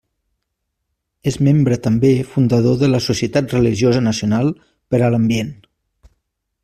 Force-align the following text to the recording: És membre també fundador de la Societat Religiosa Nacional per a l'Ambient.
És 1.31 1.35
membre 1.47 1.77
també 1.87 2.11
fundador 2.31 2.79
de 2.85 2.89
la 2.93 3.03
Societat 3.09 3.53
Religiosa 3.57 4.03
Nacional 4.07 4.51
per 4.95 5.03
a 5.09 5.13
l'Ambient. 5.15 5.53